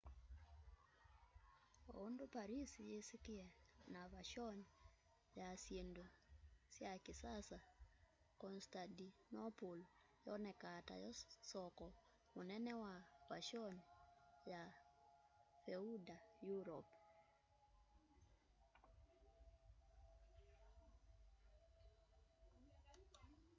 oundu 2.01 2.25
paris 2.35 2.71
yisikie 2.89 3.45
na 3.93 4.01
vashoni 4.13 4.65
ya 5.39 5.47
syindu 5.63 6.05
sy 6.73 6.83
kisasa 7.05 7.59
constantinople 8.41 9.81
yoonekaa 10.25 10.79
tayo 10.87 11.09
soko 11.51 11.87
munene 12.35 12.71
wa 12.83 12.93
vashoni 13.29 13.83
ya 14.51 14.61
feudal 15.63 16.21
europe 16.55 16.91